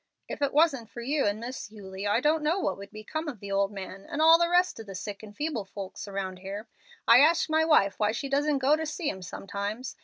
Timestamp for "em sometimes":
9.11-9.95